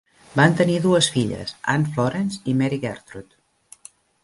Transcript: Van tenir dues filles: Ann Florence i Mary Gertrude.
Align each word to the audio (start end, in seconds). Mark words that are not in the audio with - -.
Van 0.37 0.53
tenir 0.61 0.77
dues 0.85 1.09
filles: 1.17 1.53
Ann 1.75 1.85
Florence 1.97 2.41
i 2.53 2.57
Mary 2.63 2.83
Gertrude. 2.89 3.89